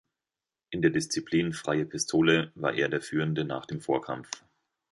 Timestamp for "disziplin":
0.89-1.53